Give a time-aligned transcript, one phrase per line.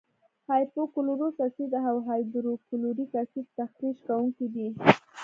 [0.47, 4.67] هایپو کلورس اسید او هایدروکلوریک اسید تخریش کوونکي دي.